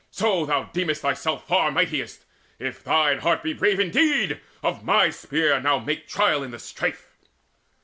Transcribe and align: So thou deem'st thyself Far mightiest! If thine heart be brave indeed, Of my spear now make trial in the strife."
So 0.09 0.47
thou 0.47 0.63
deem'st 0.73 0.99
thyself 1.03 1.45
Far 1.47 1.69
mightiest! 1.69 2.25
If 2.57 2.83
thine 2.83 3.19
heart 3.19 3.43
be 3.43 3.53
brave 3.53 3.79
indeed, 3.79 4.41
Of 4.63 4.83
my 4.83 5.11
spear 5.11 5.59
now 5.59 5.77
make 5.77 6.07
trial 6.07 6.41
in 6.41 6.49
the 6.49 6.57
strife." 6.57 7.13